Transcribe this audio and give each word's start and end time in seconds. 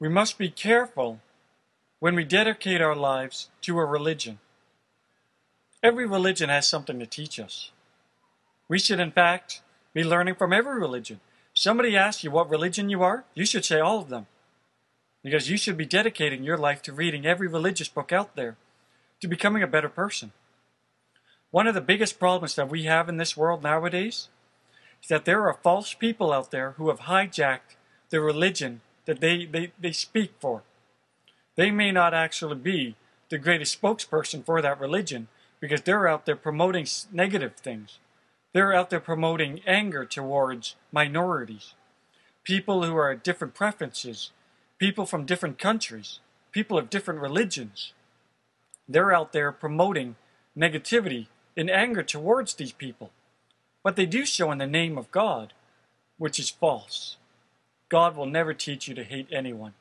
We 0.00 0.08
must 0.08 0.38
be 0.38 0.48
careful 0.48 1.20
when 1.98 2.14
we 2.14 2.24
dedicate 2.24 2.80
our 2.80 2.94
lives 2.94 3.48
to 3.62 3.78
a 3.78 3.84
religion. 3.84 4.38
Every 5.82 6.06
religion 6.06 6.48
has 6.48 6.68
something 6.68 6.98
to 6.98 7.06
teach 7.06 7.40
us. 7.40 7.72
We 8.68 8.78
should, 8.78 9.00
in 9.00 9.10
fact, 9.10 9.62
be 9.94 10.04
learning 10.04 10.36
from 10.36 10.52
every 10.52 10.78
religion. 10.78 11.20
Somebody 11.54 11.96
asks 11.96 12.22
you 12.22 12.30
what 12.30 12.48
religion 12.50 12.88
you 12.88 13.02
are, 13.02 13.24
you 13.34 13.44
should 13.44 13.64
say 13.64 13.80
all 13.80 13.98
of 13.98 14.08
them. 14.08 14.26
Because 15.24 15.50
you 15.50 15.56
should 15.56 15.76
be 15.76 15.86
dedicating 15.86 16.44
your 16.44 16.56
life 16.56 16.80
to 16.82 16.92
reading 16.92 17.26
every 17.26 17.48
religious 17.48 17.88
book 17.88 18.12
out 18.12 18.36
there, 18.36 18.56
to 19.20 19.26
becoming 19.26 19.64
a 19.64 19.66
better 19.66 19.88
person. 19.88 20.30
One 21.50 21.66
of 21.66 21.74
the 21.74 21.80
biggest 21.80 22.20
problems 22.20 22.54
that 22.54 22.68
we 22.68 22.84
have 22.84 23.08
in 23.08 23.16
this 23.16 23.36
world 23.36 23.62
nowadays 23.64 24.28
is 25.02 25.08
that 25.08 25.24
there 25.24 25.48
are 25.48 25.58
false 25.62 25.94
people 25.94 26.32
out 26.32 26.52
there 26.52 26.72
who 26.72 26.88
have 26.88 27.00
hijacked 27.00 27.76
the 28.10 28.20
religion 28.20 28.80
that 29.08 29.20
they, 29.20 29.46
they, 29.46 29.72
they 29.80 29.90
speak 29.90 30.32
for. 30.38 30.62
They 31.56 31.70
may 31.70 31.90
not 31.90 32.12
actually 32.12 32.56
be 32.56 32.94
the 33.30 33.38
greatest 33.38 33.80
spokesperson 33.80 34.44
for 34.44 34.60
that 34.60 34.78
religion 34.78 35.28
because 35.60 35.80
they're 35.80 36.06
out 36.06 36.26
there 36.26 36.36
promoting 36.36 36.86
negative 37.10 37.54
things. 37.56 38.00
They're 38.52 38.74
out 38.74 38.90
there 38.90 39.00
promoting 39.00 39.62
anger 39.66 40.04
towards 40.04 40.76
minorities, 40.92 41.72
people 42.44 42.82
who 42.82 42.96
are 42.96 43.14
different 43.14 43.54
preferences, 43.54 44.30
people 44.76 45.06
from 45.06 45.24
different 45.24 45.58
countries, 45.58 46.20
people 46.52 46.76
of 46.76 46.90
different 46.90 47.20
religions. 47.20 47.94
They're 48.86 49.12
out 49.12 49.32
there 49.32 49.52
promoting 49.52 50.16
negativity 50.54 51.28
and 51.56 51.70
anger 51.70 52.02
towards 52.02 52.52
these 52.52 52.72
people. 52.72 53.10
But 53.82 53.96
they 53.96 54.06
do 54.06 54.26
so 54.26 54.52
in 54.52 54.58
the 54.58 54.66
name 54.66 54.98
of 54.98 55.10
God, 55.10 55.54
which 56.18 56.38
is 56.38 56.50
false. 56.50 57.17
God 57.88 58.16
will 58.16 58.26
never 58.26 58.52
teach 58.52 58.88
you 58.88 58.94
to 58.94 59.04
hate 59.04 59.28
anyone. 59.32 59.74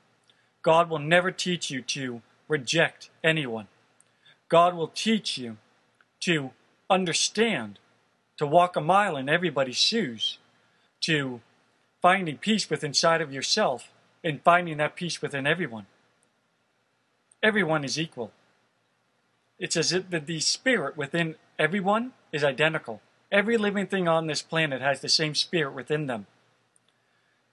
God 0.62 0.90
will 0.90 1.00
never 1.00 1.31
teach 1.31 1.70
you 1.70 1.81
to 1.84 2.22
reject 2.48 3.09
anyone. 3.23 3.68
God 4.50 4.76
will 4.76 4.88
teach 4.88 5.38
you 5.38 5.58
to 6.22 6.52
understand, 6.90 7.80
to 8.38 8.48
walk 8.48 8.76
a 8.76 8.81
mile 8.81 9.18
in 9.18 9.30
everybody's 9.30 9.78
shoes, 9.78 10.38
to 11.02 11.42
finding 12.02 12.38
peace 12.38 12.70
within 12.70 12.90
inside 12.90 13.22
of 13.22 13.34
yourself 13.34 13.92
and 14.24 14.42
finding 14.42 14.78
that 14.78 14.96
peace 14.96 15.22
within 15.22 15.46
everyone. 15.46 15.86
Everyone 17.44 17.84
is 17.84 18.00
equal. 18.00 18.31
It's 19.59 19.78
as 19.78 19.92
if 19.92 20.09
the 20.09 20.40
spirit 20.40 20.96
within 20.98 21.36
everyone 21.59 22.14
is 22.31 22.44
identical. 22.44 23.02
Every 23.31 23.58
living 23.58 23.88
thing 23.88 24.08
on 24.08 24.28
this 24.28 24.42
planet 24.42 24.81
has 24.81 25.02
the 25.02 25.09
same 25.09 25.36
spirit 25.36 25.74
within 25.74 26.08
them. 26.08 26.28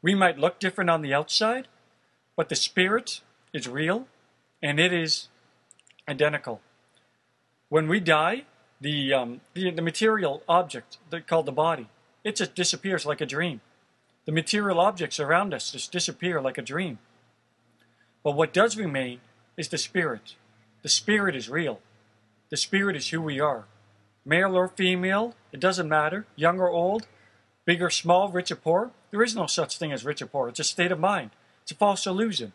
We 0.05 0.15
might 0.15 0.39
look 0.39 0.59
different 0.59 0.91
on 0.91 1.01
the 1.01 1.15
outside, 1.15 1.67
but 2.37 2.51
the 2.51 2.57
spirit 2.57 3.23
is 3.55 3.67
real 3.67 4.07
and 4.63 4.79
it 4.79 4.93
is 4.93 5.29
identical. 6.07 6.61
When 7.71 7.89
we 7.89 8.01
die, 8.01 8.45
the, 8.83 9.15
um, 9.15 9.41
the, 9.55 9.71
the 9.71 9.81
material 9.81 10.43
object 10.47 10.99
called 11.27 11.47
the 11.47 11.53
body, 11.53 11.89
it 12.23 12.37
just 12.37 12.55
disappears 12.55 13.07
like 13.07 13.23
a 13.23 13.27
dream. 13.27 13.63
The 14.27 14.33
material 14.33 14.79
objects 14.79 15.19
around 15.19 15.55
us 15.55 15.73
just 15.73 15.91
disappear 15.91 16.39
like 16.39 16.59
a 16.59 16.63
dream. 16.63 16.99
But 18.23 18.33
what 18.33 18.53
does 18.53 18.77
remain 18.77 19.21
is 19.57 19.69
the 19.69 19.79
spirit. 19.79 20.35
The 20.83 20.91
spirit 20.91 21.35
is 21.35 21.49
real. 21.49 21.81
The 22.51 22.59
spirit 22.59 22.95
is 22.95 23.09
who 23.09 23.23
we 23.23 23.41
are. 23.41 23.65
Male 24.27 24.55
or 24.55 24.69
female, 24.69 25.35
it 25.51 25.61
doesn't 25.61 25.89
matter. 25.89 26.27
Young 26.37 26.61
or 26.61 26.69
old, 26.69 27.07
big 27.65 27.81
or 27.81 27.89
small, 27.89 28.29
rich 28.29 28.53
or 28.53 28.57
poor. 28.57 28.91
There 29.15 29.23
is 29.23 29.37
no 29.37 29.47
such 29.47 29.79
thing 29.79 29.93
as 29.93 30.05
rich 30.05 30.21
or 30.23 30.27
poor. 30.27 30.49
It's 30.49 30.59
a 30.59 30.65
state 30.65 30.91
of 30.91 30.99
mind. 30.99 31.31
It's 31.63 31.71
a 31.71 31.77
false 31.77 32.05
illusion. 32.05 32.53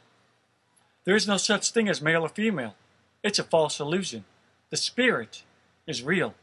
There 1.05 1.15
is 1.15 1.25
no 1.25 1.37
such 1.37 1.71
thing 1.71 1.87
as 1.87 2.01
male 2.01 2.23
or 2.23 2.27
female. 2.27 2.75
It's 3.23 3.39
a 3.39 3.45
false 3.45 3.79
illusion. 3.79 4.25
The 4.69 4.75
spirit 4.75 5.43
is 5.87 6.03
real. 6.03 6.35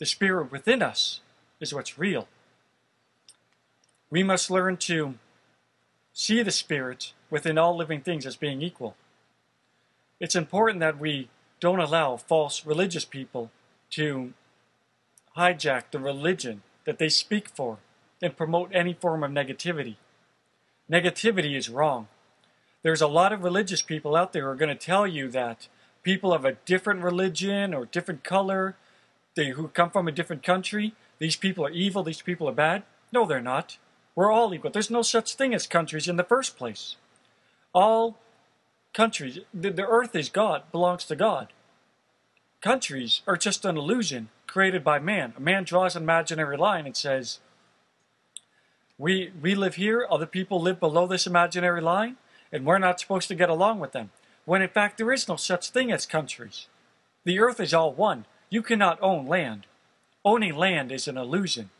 The 0.00 0.06
spirit 0.06 0.50
within 0.50 0.82
us 0.82 1.20
is 1.60 1.72
what's 1.72 1.96
real. 1.96 2.26
We 4.10 4.24
must 4.24 4.50
learn 4.50 4.76
to 4.78 5.14
see 6.12 6.42
the 6.42 6.50
spirit 6.50 7.12
within 7.30 7.56
all 7.56 7.76
living 7.76 8.00
things 8.00 8.26
as 8.26 8.34
being 8.34 8.60
equal. 8.60 8.96
It's 10.18 10.34
important 10.34 10.80
that 10.80 10.98
we 10.98 11.28
don't 11.60 11.78
allow 11.78 12.16
false 12.16 12.66
religious 12.66 13.04
people 13.04 13.52
to 13.90 14.32
hijack 15.36 15.92
the 15.92 16.00
religion 16.00 16.62
that 16.84 16.98
they 16.98 17.08
speak 17.08 17.48
for 17.48 17.78
and 18.22 18.36
promote 18.36 18.70
any 18.74 18.92
form 18.92 19.22
of 19.22 19.30
negativity. 19.30 19.96
Negativity 20.90 21.56
is 21.56 21.68
wrong. 21.68 22.08
There's 22.82 23.02
a 23.02 23.06
lot 23.06 23.32
of 23.32 23.44
religious 23.44 23.82
people 23.82 24.16
out 24.16 24.32
there 24.32 24.44
who 24.44 24.48
are 24.48 24.56
going 24.56 24.76
to 24.76 24.86
tell 24.86 25.06
you 25.06 25.28
that 25.28 25.68
people 26.02 26.32
of 26.32 26.44
a 26.44 26.52
different 26.64 27.02
religion 27.02 27.74
or 27.74 27.84
different 27.84 28.24
color, 28.24 28.76
they, 29.36 29.50
who 29.50 29.68
come 29.68 29.90
from 29.90 30.08
a 30.08 30.12
different 30.12 30.42
country, 30.42 30.94
these 31.18 31.36
people 31.36 31.64
are 31.64 31.70
evil, 31.70 32.02
these 32.02 32.22
people 32.22 32.48
are 32.48 32.52
bad. 32.52 32.82
No, 33.12 33.26
they're 33.26 33.40
not. 33.40 33.78
We're 34.14 34.32
all 34.32 34.52
equal. 34.54 34.70
There's 34.70 34.90
no 34.90 35.02
such 35.02 35.34
thing 35.34 35.54
as 35.54 35.66
countries 35.66 36.08
in 36.08 36.16
the 36.16 36.24
first 36.24 36.56
place. 36.56 36.96
All 37.72 38.18
countries, 38.94 39.38
the, 39.52 39.70
the 39.70 39.86
earth 39.86 40.16
is 40.16 40.28
God, 40.28 40.62
belongs 40.72 41.04
to 41.04 41.16
God. 41.16 41.48
Countries 42.60 43.22
are 43.26 43.36
just 43.36 43.64
an 43.64 43.76
illusion 43.76 44.28
created 44.46 44.82
by 44.82 44.98
man. 44.98 45.34
A 45.36 45.40
man 45.40 45.64
draws 45.64 45.94
an 45.94 46.02
imaginary 46.02 46.56
line 46.56 46.86
and 46.86 46.96
says, 46.96 47.38
we, 49.00 49.32
we 49.40 49.54
live 49.54 49.76
here, 49.76 50.06
other 50.10 50.26
people 50.26 50.60
live 50.60 50.78
below 50.78 51.06
this 51.06 51.26
imaginary 51.26 51.80
line, 51.80 52.16
and 52.52 52.66
we're 52.66 52.76
not 52.76 53.00
supposed 53.00 53.28
to 53.28 53.34
get 53.34 53.48
along 53.48 53.80
with 53.80 53.92
them. 53.92 54.10
When 54.44 54.60
in 54.60 54.68
fact 54.68 54.98
there 54.98 55.10
is 55.10 55.26
no 55.26 55.36
such 55.36 55.70
thing 55.70 55.90
as 55.90 56.04
countries. 56.04 56.66
The 57.24 57.38
earth 57.40 57.60
is 57.60 57.72
all 57.72 57.94
one. 57.94 58.26
You 58.50 58.60
cannot 58.60 58.98
own 59.00 59.26
land. 59.26 59.66
Owning 60.22 60.54
land 60.54 60.92
is 60.92 61.08
an 61.08 61.16
illusion. 61.16 61.70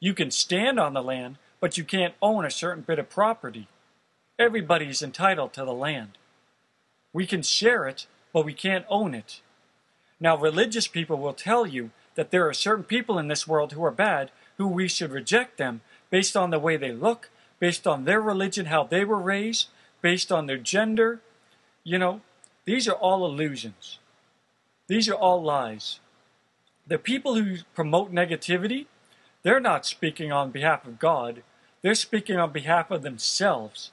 You 0.00 0.14
can 0.14 0.30
stand 0.30 0.80
on 0.80 0.94
the 0.94 1.02
land, 1.02 1.36
but 1.60 1.76
you 1.76 1.84
can't 1.84 2.14
own 2.22 2.46
a 2.46 2.50
certain 2.50 2.82
bit 2.82 2.98
of 2.98 3.10
property. 3.10 3.68
Everybody 4.38 4.86
is 4.86 5.02
entitled 5.02 5.52
to 5.52 5.66
the 5.66 5.74
land. 5.74 6.16
We 7.12 7.26
can 7.26 7.42
share 7.42 7.86
it, 7.86 8.06
but 8.32 8.46
we 8.46 8.54
can't 8.54 8.86
own 8.88 9.14
it. 9.14 9.42
Now, 10.18 10.38
religious 10.38 10.88
people 10.88 11.18
will 11.18 11.34
tell 11.34 11.66
you 11.66 11.90
that 12.14 12.30
there 12.30 12.48
are 12.48 12.54
certain 12.54 12.84
people 12.84 13.18
in 13.18 13.28
this 13.28 13.46
world 13.46 13.72
who 13.72 13.84
are 13.84 13.90
bad, 13.90 14.30
who 14.56 14.68
we 14.68 14.88
should 14.88 15.10
reject 15.10 15.58
them 15.58 15.82
based 16.12 16.36
on 16.36 16.50
the 16.50 16.58
way 16.58 16.76
they 16.76 16.92
look, 16.92 17.30
based 17.58 17.86
on 17.86 18.04
their 18.04 18.20
religion, 18.20 18.66
how 18.66 18.84
they 18.84 19.02
were 19.02 19.18
raised, 19.18 19.68
based 20.02 20.30
on 20.30 20.46
their 20.46 20.58
gender. 20.58 21.20
You 21.84 21.98
know, 21.98 22.20
these 22.66 22.86
are 22.86 22.94
all 22.94 23.24
illusions. 23.24 23.98
These 24.88 25.08
are 25.08 25.14
all 25.14 25.42
lies. 25.42 26.00
The 26.86 26.98
people 26.98 27.34
who 27.34 27.56
promote 27.74 28.12
negativity, 28.12 28.86
they're 29.42 29.58
not 29.58 29.86
speaking 29.86 30.30
on 30.30 30.50
behalf 30.50 30.86
of 30.86 30.98
God. 30.98 31.42
They're 31.80 31.94
speaking 31.94 32.36
on 32.36 32.52
behalf 32.52 32.90
of 32.90 33.00
themselves. 33.00 33.90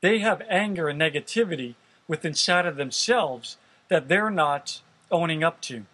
They 0.00 0.20
have 0.20 0.40
anger 0.48 0.88
and 0.88 0.98
negativity 0.98 1.74
within 2.08 2.30
inside 2.30 2.64
of 2.64 2.76
themselves 2.76 3.58
that 3.90 4.08
they're 4.08 4.30
not 4.30 4.80
owning 5.10 5.44
up 5.44 5.60
to. 5.62 5.84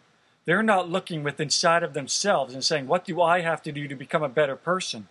They're 0.44 0.62
not 0.62 0.88
looking 0.88 1.24
within 1.24 1.46
inside 1.46 1.82
of 1.82 1.94
themselves 1.94 2.54
and 2.54 2.62
saying, 2.62 2.86
what 2.86 3.04
do 3.04 3.20
I 3.20 3.40
have 3.40 3.62
to 3.64 3.72
do 3.72 3.88
to 3.88 3.96
become 3.96 4.22
a 4.22 4.28
better 4.28 4.54
person? 4.54 5.08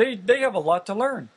They, 0.00 0.14
they 0.14 0.40
have 0.40 0.54
a 0.54 0.60
lot 0.60 0.86
to 0.86 0.94
learn. 0.94 1.28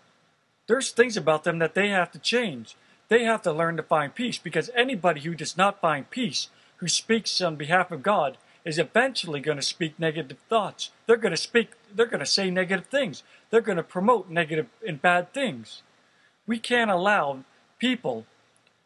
There's 0.67 0.91
things 0.91 1.17
about 1.17 1.43
them 1.43 1.59
that 1.59 1.75
they 1.75 1.89
have 1.89 2.13
to 2.13 2.17
change. 2.17 2.77
They 3.09 3.25
have 3.25 3.41
to 3.41 3.51
learn 3.51 3.75
to 3.75 3.83
find 3.83 4.15
peace 4.15 4.37
because 4.37 4.69
anybody 4.73 5.19
who 5.19 5.35
does 5.35 5.57
not 5.57 5.81
find 5.81 6.09
peace, 6.09 6.47
who 6.77 6.87
speaks 6.87 7.41
on 7.41 7.57
behalf 7.57 7.91
of 7.91 8.01
God, 8.01 8.37
is 8.63 8.79
eventually 8.79 9.41
going 9.41 9.57
to 9.57 9.61
speak 9.61 9.99
negative 9.99 10.37
thoughts. 10.47 10.91
They're 11.05 11.17
going 11.17 11.33
to 11.33 11.37
speak, 11.49 11.71
they're 11.93 12.05
going 12.05 12.21
to 12.21 12.25
say 12.25 12.49
negative 12.49 12.85
things. 12.85 13.23
They're 13.49 13.59
going 13.59 13.75
to 13.75 13.83
promote 13.83 14.29
negative 14.29 14.67
and 14.87 15.01
bad 15.01 15.33
things. 15.33 15.81
We 16.47 16.57
can't 16.57 16.89
allow 16.89 17.43
people, 17.79 18.25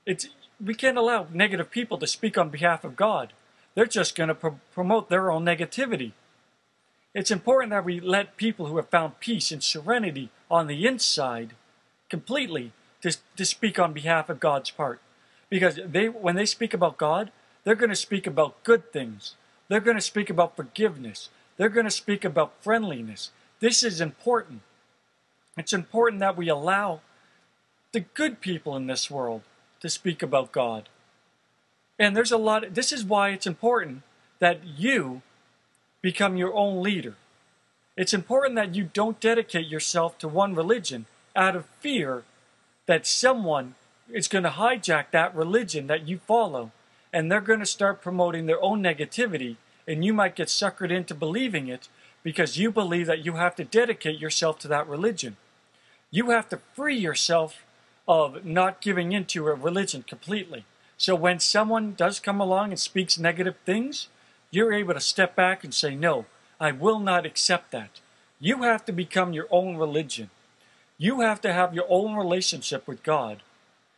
it's 0.08 0.28
we 0.60 0.74
can't 0.74 0.98
allow 0.98 1.28
negative 1.32 1.70
people 1.70 2.00
to 2.00 2.08
speak 2.08 2.36
on 2.36 2.50
behalf 2.50 2.84
of 2.84 2.96
God. 2.96 3.32
They're 3.76 3.86
just 3.86 4.16
going 4.16 4.30
to 4.30 4.34
pro- 4.34 4.60
promote 4.74 5.10
their 5.10 5.30
own 5.30 5.46
negativity. 5.46 6.14
It's 7.18 7.32
important 7.32 7.72
that 7.72 7.84
we 7.84 8.00
let 8.00 8.38
people 8.38 8.68
who 8.68 8.78
have 8.78 8.90
found 8.90 9.20
peace 9.20 9.52
and 9.52 9.64
serenity 9.64 10.30
on 10.52 10.68
the 10.68 10.86
inside 10.86 11.54
completely 12.12 12.74
to, 13.02 13.18
to 13.36 13.44
speak 13.44 13.80
on 13.80 13.92
behalf 13.92 14.30
of 14.30 14.40
God's 14.40 14.70
part. 14.70 15.02
Because 15.50 15.80
they, 15.84 16.10
when 16.10 16.36
they 16.36 16.46
speak 16.46 16.76
about 16.76 16.98
God, 16.98 17.32
they're 17.64 17.74
going 17.74 17.90
to 17.90 17.96
speak 17.96 18.28
about 18.28 18.64
good 18.64 18.94
things. 18.94 19.34
They're 19.68 19.80
going 19.80 19.98
to 19.98 20.02
speak 20.02 20.30
about 20.30 20.56
forgiveness. 20.56 21.30
They're 21.58 21.70
going 21.70 21.88
to 21.88 21.92
speak 21.92 22.24
about 22.24 22.54
friendliness. 22.62 23.32
This 23.62 23.82
is 23.82 24.00
important. 24.00 24.62
It's 25.58 25.74
important 25.74 26.20
that 26.20 26.38
we 26.38 26.50
allow 26.50 27.02
the 27.94 28.02
good 28.02 28.42
people 28.42 28.76
in 28.76 28.86
this 28.86 29.10
world 29.10 29.42
to 29.80 29.90
speak 29.90 30.22
about 30.22 30.52
God. 30.52 30.88
And 31.98 32.16
there's 32.16 32.32
a 32.32 32.38
lot, 32.38 32.76
this 32.76 32.92
is 32.92 33.04
why 33.04 33.30
it's 33.30 33.48
important 33.48 34.04
that 34.38 34.64
you 34.64 35.24
become 36.08 36.38
your 36.38 36.54
own 36.54 36.82
leader. 36.82 37.16
It's 37.98 38.14
important 38.14 38.56
that 38.56 38.74
you 38.74 38.90
don't 38.94 39.20
dedicate 39.20 39.68
yourself 39.68 40.18
to 40.20 40.30
one 40.30 40.56
religion 40.56 41.06
out 41.36 41.54
of 41.54 41.66
fear 41.82 42.24
that 42.86 43.06
someone 43.06 43.76
is 44.10 44.30
going 44.30 44.46
to 44.46 44.52
hijack 44.52 45.12
that 45.12 45.36
religion 45.36 45.88
that 45.88 46.08
you 46.08 46.20
follow, 46.20 46.72
and 47.12 47.30
they're 47.30 47.42
going 47.42 47.60
to 47.60 47.66
start 47.66 48.02
promoting 48.02 48.46
their 48.46 48.64
own 48.64 48.82
negativity, 48.82 49.58
and 49.86 50.06
you 50.06 50.14
might 50.14 50.38
get 50.38 50.48
suckered 50.48 50.92
into 50.92 51.14
believing 51.14 51.68
it 51.68 51.90
because 52.24 52.58
you 52.58 52.72
believe 52.72 53.08
that 53.08 53.26
you 53.26 53.34
have 53.34 53.58
to 53.58 53.66
dedicate 53.66 54.18
yourself 54.18 54.58
to 54.60 54.70
that 54.70 54.88
religion. 54.88 55.36
You 56.10 56.30
have 56.30 56.48
to 56.52 56.62
free 56.74 56.98
yourself 56.98 57.66
of 58.08 58.46
not 58.46 58.80
giving 58.80 59.12
into 59.12 59.46
a 59.46 59.54
religion 59.56 60.04
completely. 60.04 60.64
So 60.96 61.16
when 61.16 61.42
someone 61.42 61.96
does 61.98 62.22
come 62.22 62.40
along 62.40 62.70
and 62.70 62.80
speaks 62.80 63.20
negative 63.20 63.58
things, 63.66 64.08
you're 64.52 64.74
able 64.74 64.94
to 64.94 65.00
step 65.00 65.36
back 65.36 65.64
and 65.64 65.74
say, 65.74 65.96
No, 65.96 66.26
I 66.60 66.72
will 66.72 67.00
not 67.00 67.26
accept 67.26 67.72
that. 67.72 68.00
You 68.40 68.64
have 68.64 68.86
to 68.86 68.92
become 68.92 69.34
your 69.34 69.48
own 69.52 69.78
religion. 69.78 70.30
You 70.98 71.22
have 71.22 71.42
to 71.42 71.54
have 71.54 71.74
your 71.74 71.86
own 71.90 72.16
relationship 72.16 72.88
with 72.88 73.04
God. 73.04 73.42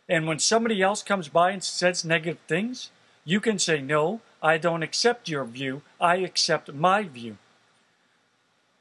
And 0.07 0.27
when 0.27 0.39
somebody 0.39 0.81
else 0.81 1.03
comes 1.03 1.27
by 1.27 1.51
and 1.51 1.63
says 1.63 2.03
negative 2.03 2.39
things, 2.47 2.89
you 3.23 3.39
can 3.39 3.59
say, 3.59 3.81
No, 3.81 4.21
I 4.41 4.57
don't 4.57 4.83
accept 4.83 5.29
your 5.29 5.45
view. 5.45 5.81
I 6.01 6.17
accept 6.17 6.73
my 6.73 7.03
view. 7.03 7.37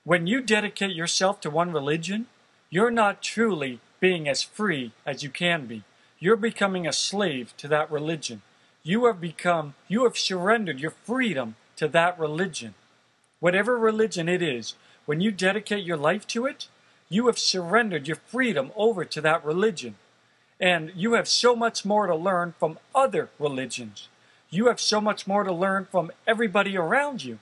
When 0.05 0.26
you 0.26 0.41
dedicate 0.41 0.97
yourself 0.97 1.41
to 1.43 1.50
one 1.50 1.73
religion, 1.73 2.26
you're 2.71 2.91
not 2.91 3.23
truly 3.23 3.81
being 4.00 4.29
as 4.29 4.43
free 4.43 4.93
as 5.05 5.23
you 5.23 5.29
can 5.29 5.67
be. 5.67 5.82
You're 6.19 6.37
becoming 6.37 6.87
a 6.87 6.93
slave 6.93 7.53
to 7.59 7.69
that 7.69 7.91
religion. 7.91 8.43
You 8.83 9.07
have 9.07 9.21
become, 9.21 9.75
you 9.89 10.05
have 10.05 10.17
surrendered 10.17 10.81
your 10.81 10.93
freedom 10.93 11.57
to 11.77 11.89
that 11.89 12.19
religion. 12.19 12.75
Whatever 13.41 13.79
religion 13.79 14.29
it 14.29 14.43
is, 14.43 14.75
when 15.07 15.21
you 15.21 15.31
dedicate 15.31 15.85
your 15.85 15.97
life 15.97 16.27
to 16.29 16.47
it, 16.47 16.69
you 17.09 17.27
have 17.27 17.39
surrendered 17.39 18.07
your 18.07 18.17
freedom 18.17 18.71
over 18.77 19.05
to 19.05 19.21
that 19.21 19.45
religion. 19.45 19.97
And 20.61 20.93
you 20.95 21.15
have 21.15 21.29
so 21.29 21.55
much 21.55 21.85
more 21.85 22.07
to 22.07 22.15
learn 22.15 22.55
from 22.59 22.79
other 22.95 23.31
religions. 23.39 24.09
You 24.51 24.67
have 24.67 24.81
so 24.81 25.01
much 25.01 25.27
more 25.27 25.45
to 25.45 25.53
learn 25.53 25.87
from 25.91 26.11
everybody 26.27 26.77
around 26.77 27.25
you. 27.25 27.39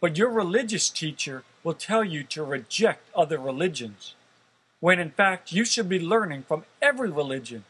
But 0.00 0.16
your 0.16 0.30
religious 0.30 0.90
teacher 0.90 1.44
will 1.62 1.74
tell 1.74 2.04
you 2.04 2.24
to 2.24 2.42
reject 2.42 3.08
other 3.14 3.38
religions. 3.38 4.14
When 4.80 4.98
in 4.98 5.10
fact, 5.10 5.52
you 5.52 5.64
should 5.64 5.88
be 5.88 6.00
learning 6.00 6.44
from 6.48 6.64
every 6.80 7.10
religion. 7.10 7.64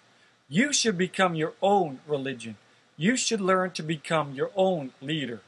You 0.49 0.73
should 0.73 0.97
become 0.97 1.35
your 1.35 1.55
own 1.61 2.01
religion. 2.07 2.57
You 3.01 3.17
should 3.17 3.41
learn 3.41 3.71
to 3.71 3.83
become 3.83 4.35
your 4.35 4.51
own 4.55 4.93
leader. 5.01 5.41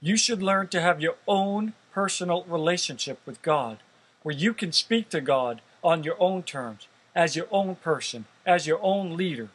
You 0.00 0.16
should 0.16 0.40
learn 0.40 0.68
to 0.68 0.80
have 0.80 1.00
your 1.00 1.16
own 1.26 1.72
personal 1.92 2.44
relationship 2.44 3.18
with 3.26 3.42
God, 3.42 3.78
where 4.22 4.32
you 4.32 4.54
can 4.54 4.70
speak 4.70 5.08
to 5.08 5.20
God 5.20 5.60
on 5.82 6.04
your 6.04 6.14
own 6.20 6.44
terms, 6.44 6.86
as 7.12 7.34
your 7.34 7.48
own 7.50 7.74
person, 7.74 8.26
as 8.46 8.68
your 8.68 8.78
own 8.80 9.16
leader, 9.16 9.48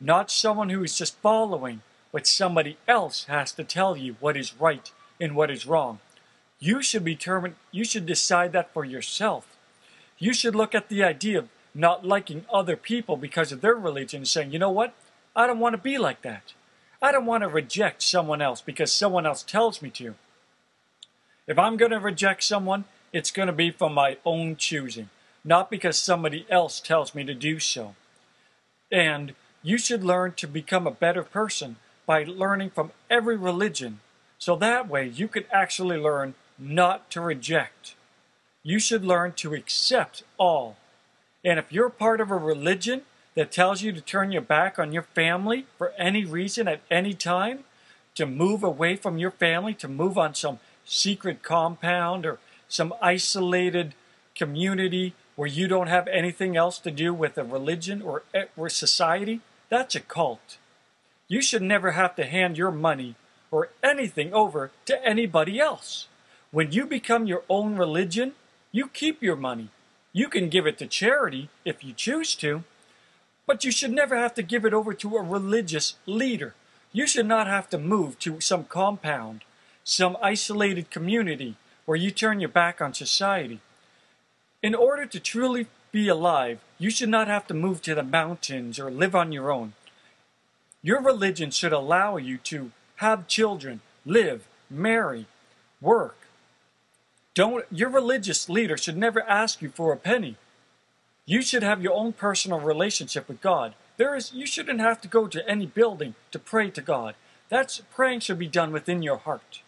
not 0.00 0.30
someone 0.30 0.68
who 0.68 0.84
is 0.84 0.96
just 0.96 1.16
following 1.16 1.82
what 2.12 2.24
somebody 2.24 2.76
else 2.86 3.24
has 3.24 3.50
to 3.54 3.64
tell 3.64 3.96
you 3.96 4.14
what 4.20 4.36
is 4.36 4.60
right 4.60 4.92
and 5.20 5.34
what 5.34 5.50
is 5.50 5.66
wrong. 5.66 5.98
You 6.60 6.82
should 6.82 7.02
be 7.02 7.16
determined, 7.16 7.56
you 7.72 7.84
should 7.84 8.06
decide 8.06 8.52
that 8.52 8.72
for 8.72 8.84
yourself. 8.84 9.56
You 10.20 10.32
should 10.32 10.54
look 10.54 10.72
at 10.72 10.88
the 10.88 11.02
idea 11.02 11.40
of 11.40 11.48
not 11.74 12.06
liking 12.06 12.44
other 12.48 12.76
people 12.76 13.16
because 13.16 13.50
of 13.50 13.60
their 13.60 13.74
religion 13.74 14.18
and 14.18 14.28
saying, 14.28 14.52
you 14.52 14.60
know 14.60 14.70
what? 14.70 14.94
I 15.34 15.48
don't 15.48 15.58
want 15.58 15.72
to 15.72 15.82
be 15.82 15.98
like 15.98 16.22
that. 16.22 16.52
I 17.00 17.12
don't 17.12 17.26
want 17.26 17.42
to 17.42 17.48
reject 17.48 18.02
someone 18.02 18.40
else 18.40 18.60
because 18.60 18.92
someone 18.92 19.26
else 19.26 19.42
tells 19.42 19.82
me 19.82 19.90
to. 19.90 20.14
If 21.46 21.58
I'm 21.58 21.76
going 21.76 21.92
to 21.92 22.00
reject 22.00 22.42
someone, 22.42 22.84
it's 23.12 23.30
going 23.30 23.46
to 23.46 23.52
be 23.52 23.70
from 23.70 23.94
my 23.94 24.16
own 24.24 24.56
choosing, 24.56 25.10
not 25.44 25.70
because 25.70 25.98
somebody 25.98 26.46
else 26.50 26.80
tells 26.80 27.14
me 27.14 27.24
to 27.24 27.34
do 27.34 27.60
so. 27.60 27.94
And 28.90 29.34
you 29.62 29.78
should 29.78 30.02
learn 30.02 30.32
to 30.34 30.46
become 30.46 30.86
a 30.86 30.90
better 30.90 31.22
person 31.22 31.76
by 32.06 32.24
learning 32.24 32.70
from 32.70 32.92
every 33.10 33.36
religion. 33.36 34.00
So 34.38 34.56
that 34.56 34.88
way 34.88 35.06
you 35.06 35.28
can 35.28 35.44
actually 35.52 35.98
learn 35.98 36.34
not 36.58 37.10
to 37.10 37.20
reject. 37.20 37.94
You 38.62 38.78
should 38.78 39.04
learn 39.04 39.32
to 39.34 39.54
accept 39.54 40.24
all. 40.38 40.76
And 41.44 41.58
if 41.58 41.72
you're 41.72 41.90
part 41.90 42.20
of 42.20 42.30
a 42.30 42.36
religion 42.36 43.02
that 43.36 43.52
tells 43.52 43.82
you 43.82 43.92
to 43.92 44.00
turn 44.00 44.32
your 44.32 44.42
back 44.42 44.78
on 44.78 44.92
your 44.92 45.02
family 45.02 45.66
for 45.78 45.92
any 45.96 46.24
reason 46.24 46.66
at 46.66 46.80
any 46.90 47.14
time, 47.14 47.64
to 48.16 48.26
move 48.26 48.64
away 48.64 48.96
from 48.96 49.18
your 49.18 49.30
family, 49.30 49.74
to 49.74 49.86
move 49.86 50.18
on 50.18 50.34
some 50.34 50.58
secret 50.84 51.42
compound 51.42 52.24
or 52.26 52.38
some 52.66 52.94
isolated 53.00 53.94
community 54.34 55.14
where 55.36 55.48
you 55.48 55.68
don't 55.68 55.88
have 55.88 56.08
anything 56.08 56.56
else 56.56 56.78
to 56.78 56.90
do 56.90 57.12
with 57.12 57.36
a 57.36 57.44
religion 57.44 58.00
or, 58.00 58.22
eh, 58.34 58.46
or 58.56 58.70
society, 58.70 59.40
that's 59.68 59.94
a 59.94 60.00
cult. 60.00 60.56
You 61.28 61.42
should 61.42 61.62
never 61.62 61.92
have 61.92 62.16
to 62.16 62.24
hand 62.24 62.56
your 62.56 62.70
money 62.70 63.16
or 63.50 63.68
anything 63.82 64.32
over 64.32 64.70
to 64.86 65.04
anybody 65.04 65.60
else. 65.60 66.08
When 66.50 66.72
you 66.72 66.86
become 66.86 67.26
your 67.26 67.42
own 67.50 67.76
religion, 67.76 68.32
you 68.72 68.88
keep 68.88 69.22
your 69.22 69.36
money. 69.36 69.68
You 70.12 70.28
can 70.28 70.48
give 70.48 70.66
it 70.66 70.78
to 70.78 70.86
charity 70.86 71.50
if 71.64 71.84
you 71.84 71.92
choose 71.92 72.34
to, 72.36 72.64
but 73.46 73.64
you 73.64 73.70
should 73.70 73.92
never 73.92 74.16
have 74.16 74.34
to 74.34 74.42
give 74.42 74.64
it 74.64 74.74
over 74.74 74.92
to 74.92 75.16
a 75.16 75.22
religious 75.22 75.94
leader. 76.04 76.54
You 76.92 77.06
should 77.06 77.26
not 77.26 77.46
have 77.46 77.70
to 77.70 77.78
move 77.78 78.18
to 78.20 78.40
some 78.40 78.64
compound, 78.64 79.42
some 79.84 80.16
isolated 80.20 80.90
community 80.90 81.56
where 81.84 81.96
you 81.96 82.10
turn 82.10 82.40
your 82.40 82.48
back 82.48 82.80
on 82.80 82.92
society. 82.92 83.60
In 84.62 84.74
order 84.74 85.06
to 85.06 85.20
truly 85.20 85.68
be 85.92 86.08
alive, 86.08 86.58
you 86.78 86.90
should 86.90 87.08
not 87.08 87.28
have 87.28 87.46
to 87.46 87.54
move 87.54 87.80
to 87.82 87.94
the 87.94 88.02
mountains 88.02 88.78
or 88.78 88.90
live 88.90 89.14
on 89.14 89.32
your 89.32 89.50
own. 89.50 89.74
Your 90.82 91.00
religion 91.00 91.50
should 91.50 91.72
allow 91.72 92.16
you 92.16 92.38
to 92.38 92.72
have 92.96 93.28
children, 93.28 93.80
live, 94.04 94.46
marry, 94.68 95.26
work. 95.80 96.16
Don't, 97.34 97.64
your 97.70 97.90
religious 97.90 98.48
leader 98.48 98.76
should 98.76 98.96
never 98.96 99.22
ask 99.22 99.60
you 99.60 99.68
for 99.68 99.92
a 99.92 99.96
penny. 99.96 100.36
You 101.26 101.42
should 101.42 101.64
have 101.64 101.82
your 101.82 101.94
own 101.94 102.12
personal 102.12 102.60
relationship 102.60 103.28
with 103.28 103.40
God. 103.40 103.74
There 103.96 104.14
is, 104.14 104.32
you 104.32 104.46
shouldn't 104.46 104.80
have 104.80 105.00
to 105.00 105.08
go 105.08 105.26
to 105.26 105.48
any 105.48 105.66
building 105.66 106.14
to 106.30 106.38
pray 106.38 106.70
to 106.70 106.80
God. 106.80 107.16
That's 107.48 107.82
praying 107.92 108.20
should 108.20 108.38
be 108.38 108.46
done 108.46 108.72
within 108.72 109.02
your 109.02 109.16
heart. 109.16 109.62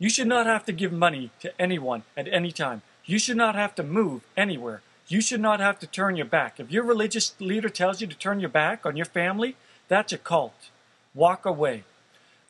You 0.00 0.10
should 0.10 0.26
not 0.26 0.46
have 0.46 0.64
to 0.66 0.72
give 0.72 0.92
money 0.92 1.30
to 1.40 1.52
anyone 1.60 2.02
at 2.16 2.26
any 2.32 2.50
time. 2.50 2.82
You 3.04 3.18
should 3.18 3.36
not 3.36 3.54
have 3.54 3.74
to 3.76 3.82
move 3.82 4.22
anywhere. 4.36 4.82
You 5.06 5.20
should 5.20 5.40
not 5.40 5.60
have 5.60 5.78
to 5.78 5.86
turn 5.86 6.16
your 6.16 6.26
back. 6.26 6.58
If 6.58 6.70
your 6.70 6.84
religious 6.84 7.34
leader 7.40 7.68
tells 7.68 8.00
you 8.00 8.06
to 8.06 8.16
turn 8.16 8.40
your 8.40 8.50
back 8.50 8.84
on 8.84 8.96
your 8.96 9.06
family, 9.06 9.56
that's 9.86 10.12
a 10.12 10.18
cult. 10.18 10.70
Walk 11.14 11.46
away. 11.46 11.84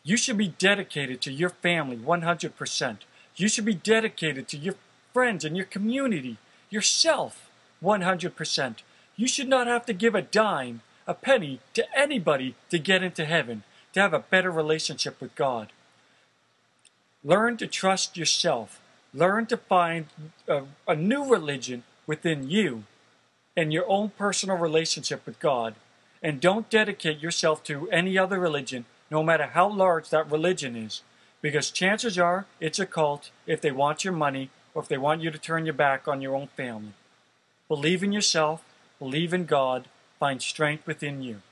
You 0.03 0.17
should 0.17 0.39
be 0.39 0.49
dedicated 0.49 1.21
to 1.23 1.33
your 1.33 1.51
family 1.51 1.97
100%. 1.97 2.97
You 3.37 3.49
should 3.49 3.65
be 3.65 3.75
dedicated 3.75 4.49
to 4.49 4.57
your 4.57 4.75
friends 5.13 5.45
and 5.45 5.57
your 5.57 5.67
community, 5.67 6.39
yourself. 6.71 7.48
100%. 7.83 8.77
You 9.17 9.29
should 9.29 9.49
not 9.49 9.67
have 9.67 9.87
to 9.87 9.93
give 9.93 10.15
a 10.15 10.23
dime, 10.23 10.83
a 11.07 11.15
penny 11.15 11.61
to 11.75 11.85
anybody 11.97 12.55
to 12.71 12.79
get 12.79 13.03
into 13.03 13.25
heaven, 13.25 13.63
to 13.93 14.01
have 14.01 14.15
a 14.15 14.21
better 14.21 14.51
relationship 14.51 15.21
with 15.21 15.35
God. 15.35 15.73
Learn 17.25 17.57
to 17.57 17.67
trust 17.67 18.17
yourself. 18.17 18.81
Learn 19.13 19.47
to 19.47 19.57
find 19.57 20.07
a, 20.47 20.63
a 20.87 20.95
new 20.95 21.25
religion 21.25 21.83
within 22.07 22.49
you 22.49 22.85
and 23.57 23.73
your 23.73 23.89
own 23.89 24.11
personal 24.11 24.57
relationship 24.57 25.27
with 25.27 25.41
God. 25.41 25.75
And 26.23 26.41
don't 26.41 26.71
dedicate 26.71 27.19
yourself 27.21 27.65
to 27.65 27.91
any 27.91 28.17
other 28.17 28.39
religion, 28.39 28.85
no 29.11 29.23
matter 29.23 29.47
how 29.47 29.69
large 29.69 30.11
that 30.11 30.31
religion 30.31 30.77
is. 30.77 31.03
Because 31.43 31.71
chances 31.71 32.19
are 32.19 32.47
it's 32.61 32.79
a 32.79 32.87
cult 32.87 33.31
if 33.47 33.61
they 33.61 33.71
want 33.71 34.05
your 34.05 34.13
money 34.13 34.51
or 34.75 34.83
if 34.83 34.89
they 34.89 34.99
want 34.99 35.23
you 35.23 35.31
to 35.31 35.39
turn 35.39 35.65
your 35.65 35.75
back 35.75 36.07
on 36.07 36.21
your 36.21 36.35
own 36.35 36.49
family. 36.49 36.93
Believe 37.69 38.03
in 38.03 38.13
yourself, 38.13 38.65
believe 38.99 39.35
in 39.35 39.45
God, 39.45 39.89
find 40.19 40.41
strength 40.41 40.87
within 40.87 41.23
you. 41.23 41.43